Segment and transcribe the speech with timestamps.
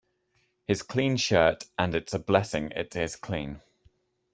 [0.65, 3.61] His clean shirt— and it’s a blessing it is clean.